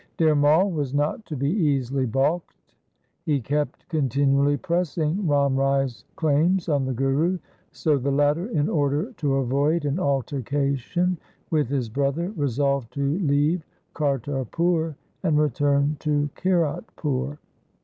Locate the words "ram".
5.27-5.55